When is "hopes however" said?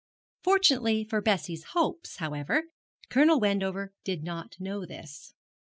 1.73-2.63